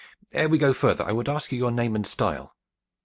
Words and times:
Ere 0.31 0.49
we 0.49 0.57
go 0.57 0.73
further, 0.73 1.03
I 1.03 1.11
would 1.11 1.29
ask 1.29 1.51
your 1.51 1.69
name 1.69 1.95
and 1.95 2.07
style?" 2.07 2.55